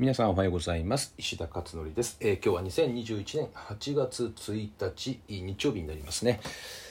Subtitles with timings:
[0.00, 1.12] 皆さんおはようございます。
[1.18, 6.38] 石田勝則です、えー、今日は2021年8月1日日曜日になりますね、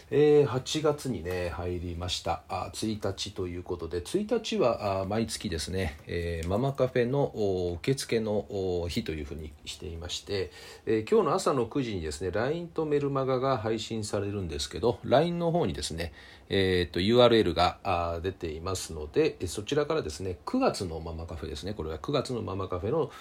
[0.10, 2.44] えー、8月にね入りました。
[2.48, 10.52] あ1日ということで1日はあ毎月ですね、えー、ママカフェの受付の日というふうにしていまして、
[10.86, 16.14] えー、今日の朝の9時にですね LINE とメルマガが配信されるんですけど LINE の方にですね、
[16.48, 23.12] えーと、URL があ出ていますのでそちらからですね9月のママカフェですねこれは9月のママカフェの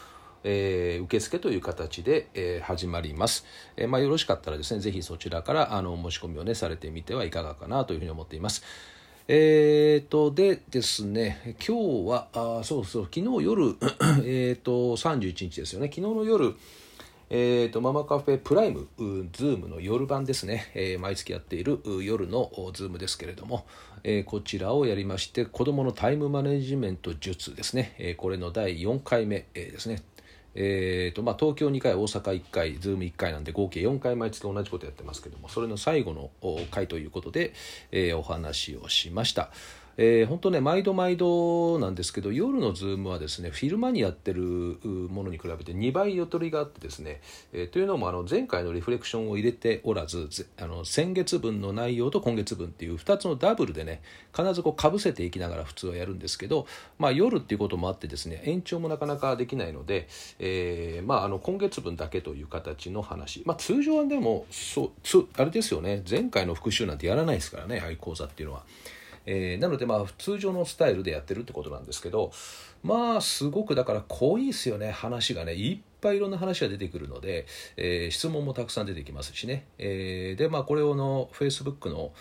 [0.48, 3.44] えー、受付という形で、えー、始まります、
[3.76, 8.62] えー、まあ、よろしかったらですねぜひそちらからあの申し込みをねされてみてはいかがかなというふうに思っています。
[9.28, 13.76] えーとでですね今日はあそうそう昨日夜
[14.24, 15.88] えっと31日ですよね。
[15.88, 16.54] 昨日の夜
[17.28, 18.86] えーと、ママカフェプライム、
[19.32, 23.66] ズームの夜版ですね、えー、毎月やっている夜のズームですけれども、
[24.04, 30.04] えー、こちらをやりまして、子どものタイムマネジメント術ですね、えー、これの第4回目、えー、ですね、
[30.58, 36.30] えーとまあ、東京2回大阪1回 Zoom1 回なんで合計4回毎月同じことやってますけどもそれの最後の
[36.70, 37.52] 回ということで、
[37.92, 39.50] えー、お話をしました。
[39.98, 47.20] えー、本当ね毎度毎度なんですけど夜のズームはですね昼間にやってるものに比べて2倍ゆとりがあってですね、
[47.52, 54.02] えー、というのもあの前回のリフレクションを入れておらずあの先月分の内容と今月分っていう2つのダブルでね
[54.36, 56.66] 必ずこうかぶせていきながら普通はやるんですけど、
[56.98, 60.08] まあ、夜っていうこともあってですね延長もなかなかできないので、
[60.38, 68.64] えーまあ、あの今月分だけという形の話、まあ、通常はでもそうつあれですよね前回の復習なんてやらないですからね愛講座っていうのは。
[69.26, 72.32] えー、なのでまあ通常のスタイルでやってるってことなんですけど
[72.82, 74.90] まあすごくだから濃いですよね。
[74.90, 82.12] 話がねいっぱいいろんな話が出てくるので、えー、質問もたくさん出てきますしね、えー、でまあこれをの Facebook の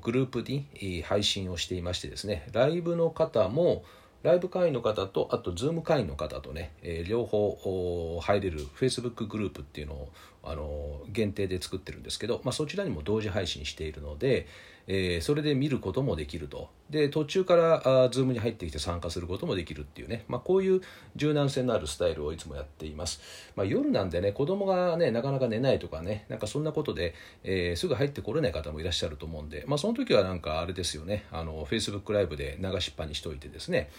[0.00, 2.46] グループに配信をしていましてですね。
[2.52, 3.84] ライブの方も
[4.22, 10.08] ライブ会員の方とあと Zoom 会員の方とね、えー、両方入れる Facebook グループっていうのを
[10.44, 14.46] あの限定で作ってるんですけど、まあ、そちらにも同時配信しているので、
[14.86, 16.70] えー、それで見ることもできると。
[16.90, 20.82] で途中からあ Zoom に入ってきて参加することもできるっていうね、まあ、こういう
[21.16, 23.22] 柔軟性のあるスタイルをいつもやっています、
[23.56, 31.24] まあ、夜なんでね子供がねなかなか寝ないとかねなんかそんなことで、えー、すぐ入ってこれない方もいらっしゃると思うんで、まあ、その時はなんかあれですよね。
[31.32, 33.90] あの Facebook ライブで流しっぱにしておいてですね。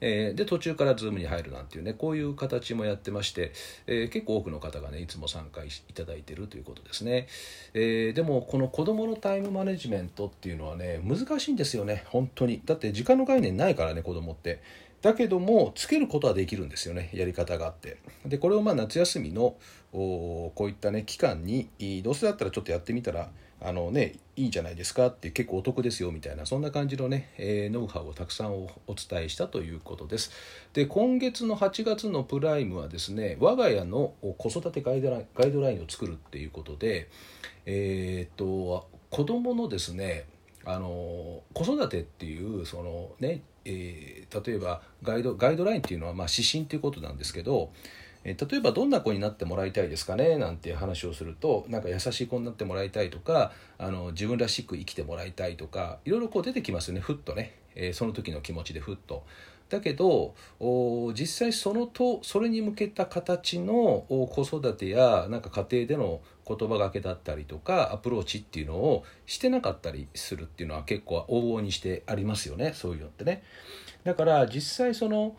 [0.00, 3.52] えー、で途中から Zoom に入るなんていうねこういう形もやってまして、
[3.86, 7.28] え、結構多くの方がねいつも参加いただいてるということですね、
[7.74, 12.62] え、でもこの子どものタイムマネジメントっていうのはね難しいんですよね本当に。
[12.64, 14.60] だって時間の概念ないからね子供って。
[15.02, 17.98] だけどもつけることはできるんですよねやり方があって。
[18.24, 19.56] でこれをまあ夏休みの
[19.92, 21.68] こういったね期間に
[22.02, 23.30] どうせだったらちょっとやってみたら
[23.60, 30.30] あのねいいじゃないですかって結構お得ですよみたいなそんな感じのね、えー、ノウハウをたくさんお伝えしたということです。
[30.74, 37.08] で今月の8月のプライムはですね我が家の子育てガイドラインガイドラインを作るっていうことで
[37.64, 40.26] えー、っと子供のですね
[40.66, 47.70] あの子育てっていうそのね、えー、例えばガイドガイドラインっていうのはまあ指針っていうことなんですけど
[48.28, 50.36] え例えばどんな子になってもらいたいですかね？
[50.36, 59.24] なんていう話をするとなんか優しい子になってもらいたいとかあの自分らしく生きてもらいたいとかいろいろこう出てきますよねふっとね、え、その時の気持ちでふっと。
[59.68, 60.34] だけど
[61.14, 73.42] 実際そのとそれに向けた形の子育てやなんか家庭での言葉がけだったりとかアプローチっていうのをしてなかったりするっていうのは結構往々にしてありますよねそういうのってね。
[74.04, 75.36] だから実際その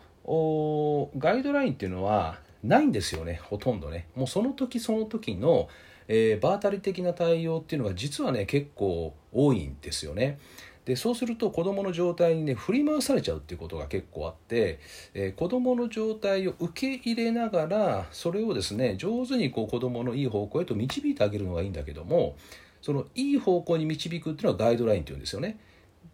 [1.18, 5.68] ガイドラインっていうのはないんですよねほとんどねもうその時その時の、
[6.08, 10.38] えー、場当たり的な対応っていうのが実はね結構多いんですよね
[10.84, 14.80] でそうすると子どもの状態にね振り回されちゃうっていうことが結構あって、
[15.12, 22.36] えー、子どもの状態を受け入れながらそれをですね上手にこう子どものいい方向へと導いてあげるのがいいんだけども
[22.80, 25.58] そのいい方向に導くっていうのはガイドラインっていうんですよね。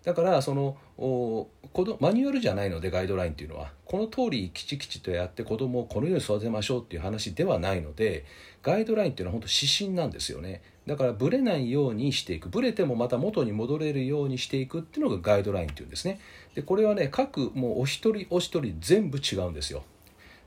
[0.05, 3.73] だからそのおこのマニュアルじゃないのでガイドラインっていうのは。
[3.85, 8.25] この通りきちきちとやって子供をこのように育てましょうっていう話ではないので
[8.63, 10.63] ガイドラインっていうのは本当指針なんですよね。
[10.87, 12.49] だからブレないようにしていく。
[12.49, 16.19] ブレてもまた元に戻れるようにしていくっていうのがガイドラインっていうんですね。
[16.55, 19.85] でこれはね各もうお一人お一人全部違うんですよ。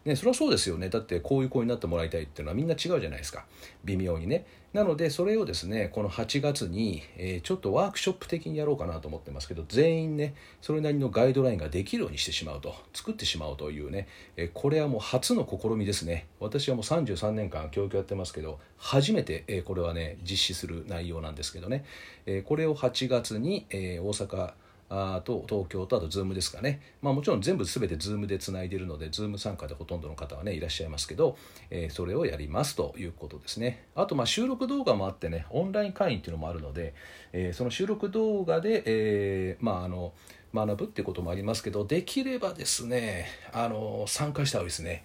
[0.07, 0.89] ね、それはそうですよね。
[0.89, 3.45] だってこういう子になってもらいたいっていうのはみんな違うじゃないですか。
[3.83, 4.45] 微妙にね。
[4.73, 12.75] なのでそれをですねこの8月に、え、ちょっとワークショップ的にやろうかなと思ってますけど全員ねそれなりのガイドラインができるようにしてしまうと。
[12.93, 14.07] 作ってしまうというね、
[14.37, 16.27] え、これはもう初の試みですね。
[16.39, 21.83] 私はもう33年間教育やってますけど初めて、え、これはね実施する内容なんですけどね、
[22.25, 24.53] えこれを8月に、え大阪
[24.89, 31.37] あと東京とあと Zoom ですかね、まあ、もちろん全部全て Zoom でつないでいるので Zoom 参加でほとんどの方はねいらっしゃいますけど、
[31.69, 33.85] えー、それをやりますということですね。
[33.95, 36.93] あとまあ収録動画もあってねオンライン会員っていうのもあるので、
[37.33, 40.13] えー、その収録動画で、えー、まああの
[40.53, 45.03] 学ぶっていうこともありますけどできればですねあの参加した方がいいですね、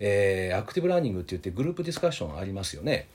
[0.00, 3.06] えー、アクティブラーニングって言ってグループディスカッションありますよね。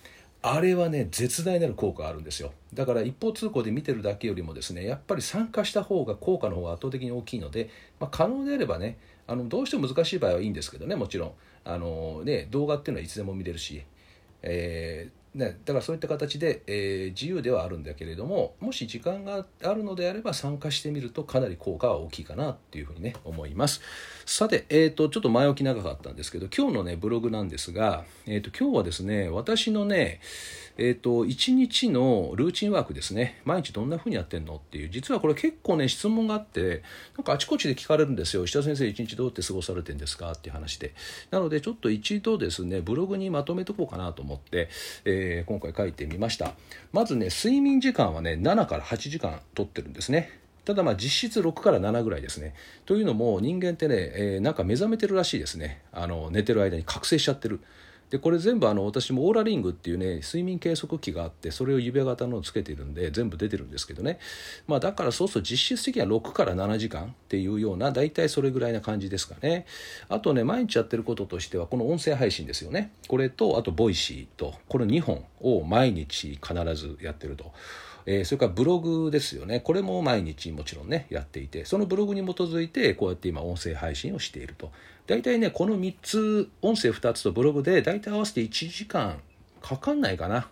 [0.48, 2.54] あれはね絶大なる効果あるんですよ。
[2.74, 11.32] だから一方通行で見てるだけよりもですねやっぱり参加した方が効果の方が圧倒的に大きいので、まあ、可能であればねあのどうしても難しい場合はいいんですけどねもちろん。
[11.68, 13.84] あの、ね、動画っていうのはいつでも見れるし、
[14.44, 23.82] えーね、だからそういった形で、えー、自由ではあるんだけれどももし時間があるのであれば参加してみるとかなり効果は大きいかなっていうふうにね思います。
[24.26, 30.22] さて、えーと、ちょっと前置き長かったんですけど今日のねブログなんですが、えーと、今日はですね私のね
[30.78, 36.84] えーと、1日のルーチンワークですね毎日どんなふうにやってんのっていう実はこれ結構ね質問があって
[37.16, 38.44] なんかあちこちで聞かれるんですよ。
[38.44, 40.94] 石田先生1日どうやって過ごされてんですかっていう話で。
[41.32, 44.70] なのでちょっと一度ですねブログにまとめとこうかなと思って、
[45.06, 46.54] えー、え今回書いてみました
[46.92, 52.56] まずね睡眠時間はね7から8時間とってるんですねただまあ実質6から7ぐらいですね。
[52.88, 55.82] というのも人間ってね、えー、なんか目覚めてるらしいですね。
[55.94, 57.62] あの寝てる間に覚醒しちゃってる。
[58.10, 64.20] でこれ全部あの私もオーラリングっていうね睡眠計測器があってそれを指輪型のをつけてるんで全部出てるんですけどね、
[64.68, 69.66] まあ、だからそうすると実質的には6から7時間っていうような大体それぐらいな感じですかね。
[70.08, 72.92] あとね毎日やってることとしてはこの音声配信ですよね。
[73.08, 77.52] これとあとボイシーとこの2本を毎日必ずやってると。
[78.08, 79.60] えー、それからブログですよね。
[79.62, 84.72] これも毎日もちろんねやっていてそのブログに基づいてこうやって今音声配信をしていると。
[85.08, 89.20] 大体ねこの3つ音声2つとブログで大体合わせて1時間
[89.62, 90.48] かかんないかな、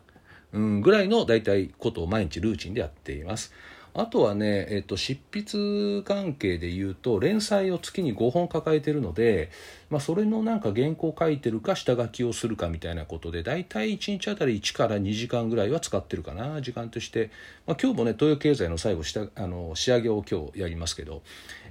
[0.54, 3.54] うん、ぐらいの大体ことを毎日ルーチンでやっています。
[3.95, 9.51] あとはね、えっと、執筆関係で言うと連載を月に5本抱えてるので、
[9.92, 17.30] まあ、それのなんか原稿書いてるか下書きをするかみたいなことで大体1日あたり1から2時間ぐらいは使ってるかな時間として、
[17.68, 21.22] まあ、今日もね東洋経済の最後下あの仕上げを今日やりますけど、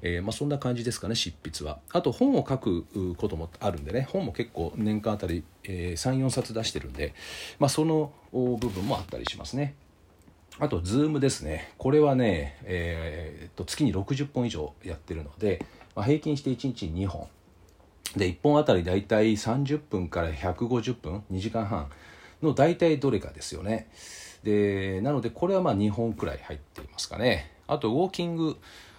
[0.03, 7.15] えー、まあ、そんな感じですかね執筆はあと本を書くこともあるんでね本も結構年間あたり、えー、34冊出してるんで、
[7.59, 9.75] まあ、その部分もあったりしますね。
[10.59, 11.73] あと、ズームですね。
[11.79, 15.65] これはね、えー、っと、月に60本以上やってるので、
[15.95, 17.27] まあ、平均して1日2本。
[18.17, 21.91] で、1本あたりだいたい30分から150分、2時間半
[22.43, 23.89] の大体どれかですよね。
[24.45, 27.51] で、なので、これはまあ2本くらい入っていますかね。
[27.67, 28.57] あと、ウォーキング。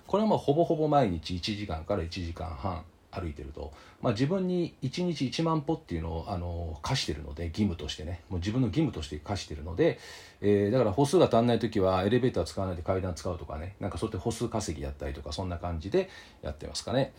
[0.07, 3.71] これはまあほぼほぼ毎日1時間から1時間半歩いてると、
[4.01, 8.21] まあ、自分に1日1万歩っていうのをあの課してるので義務としてね。
[8.29, 9.99] もう自分の義務として課してるので、
[10.41, 13.75] えー、だから歩数が足んない時はエレベーター使わないで階段使うとかね。
[13.79, 16.09] なんかそうやって歩数稼ぎやったりとかそんな感じで
[16.41, 17.13] やってますかね。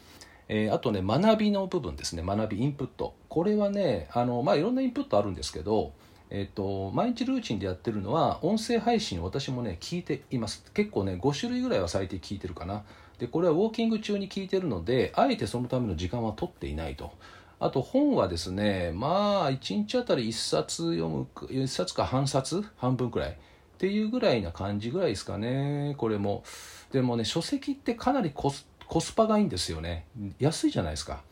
[0.49, 2.23] えー、あとね学びの部分ですね。
[2.23, 3.15] 学びインプット。
[3.29, 5.93] これはねあの、まあ、いろんなインプットあるんですけど
[6.37, 10.65] えーと、毎日ルーチンでやってるのは音声配信を私もね聞いています。
[10.75, 12.83] 結構ね5種類ぐらいは最低聞いてるかな。
[13.19, 17.13] でこれはウォーキング中に聞いてるのであえてそのための時間は取っていないと。
[17.61, 23.35] あと本はですねまあ1日あたり1冊読む1冊か半冊半分くらいっ
[23.79, 25.95] ていうぐらいな感じぐらいですかね。
[25.99, 26.45] これも。
[26.93, 30.07] でもね書籍ってかなりコスコスパがいいんですよね。
[30.39, 31.23] 安いじゃないですか。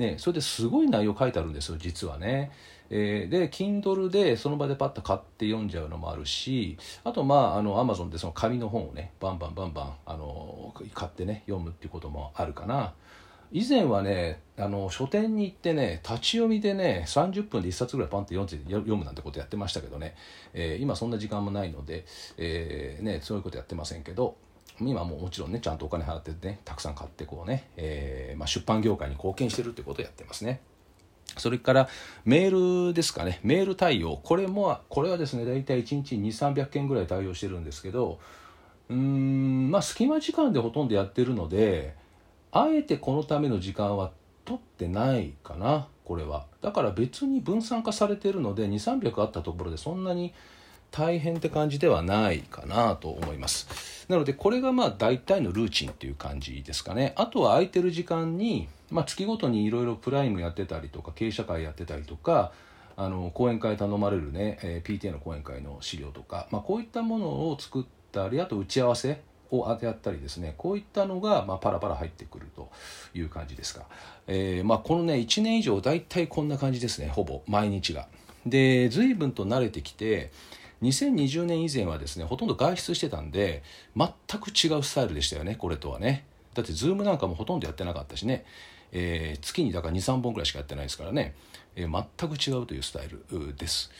[0.00, 2.50] ねそれですごい内容書いてあるんですよ実はね。
[2.92, 12.92] えー、で Kindle でその場でパッと買って読んじゃうのもあるしあとまああの Amazon でその紙の本をねバンバンバンバンあの買ってね読むっていうこともあるかな。
[13.52, 20.14] 以前はねあの書店に行ってね立ち読みでね30分で1冊ぐらいパンって読むなんてことやってましたけどね、
[20.52, 22.04] えー、今そんな時間もないので、
[22.36, 24.36] えーね、そういうことやってませんけど。
[24.80, 30.60] 今ももちろんねちゃんとお金払ってねたくさん買ってこうね、えーまあ、出版業界に貢献してるってことをやってますね。
[31.36, 31.88] それから
[32.24, 38.18] メールですかね、メール対応、これも、これはですね、大体1日2、300件ぐらい対応してるんですけど、
[38.88, 41.94] うん、まあ、隙間時間でほとんどやってるので、
[42.52, 44.10] あえてこのための時間は
[44.44, 46.46] 取ってないかな、これは。
[46.60, 50.34] だから別に分散化されてるので、2、300あったところでそんなに
[50.90, 54.06] 大変って感じではないかなと思います。
[54.08, 57.12] なので、これがまあ大体のルーチンっていう感じですかね。
[57.16, 62.52] あとは空いてる時間に、まあ、月ごとにいろいろプライムやってたりとか経営者会やってたりとか
[62.96, 72.70] あの講演会頼まれるね、えー、PTA の講演会の資料とか、まあ、こういったものを作ったりあと打ち合わせを当てやったりですねこういったのが、まあ、パラパラ入ってくると
[73.14, 73.86] いう感じですか、
[74.26, 78.08] えーまあ、このね1年以上大体こんな感じですねほぼ毎日が
[78.46, 80.30] で随分と慣れてきて
[80.82, 83.62] 2020年以前はですねほとんど外出してたんで
[83.96, 84.08] 全
[84.40, 86.24] く違うスタイルでしたよねこれとはね。
[86.54, 88.44] だってズームなんかもほとんどやってなかったしね、
[88.90, 91.34] えー、月にだから23本ぐらいしかやってないですからね、
[91.76, 93.90] えー、全く違うというスタイルです。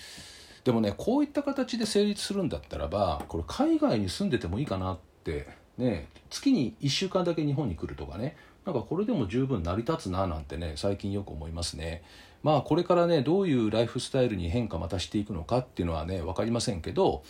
[0.64, 12.02] でもねこういった形で成立するんだったらばこれ海外に住んでてもいいかなってね月に1週間だけ日本に来るとかねなんかこれでも十分成り立つななんてね最近よく思いますね。
[12.42, 17.22] まあこれからねどういうライフスタイルに変化またしていくのかっていうのはね分かりませんけど、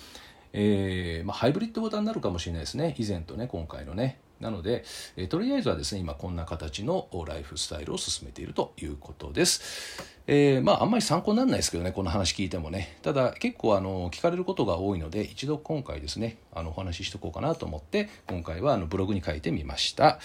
[0.52, 4.84] えーまあ、ハイブリッド型になるかもしれないですね以前とね今回のねなので、
[5.16, 10.02] えー、とりあえずはですね今こんな形のライフスタイルを進めているということです。
[10.26, 20.20] えー、まああんまり参考にならないですけどねこの話聞いてもねただ結構あの聞かれることが多いので一度今回ですねあのお話ししとこうかなと思って今回はあのブログに書いてみました。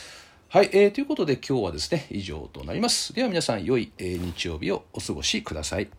[0.56, 3.12] はい、えー、ということで今日はですね以上となります。
[3.12, 5.90] では皆さん良い、えー、日曜日をお過ごしください。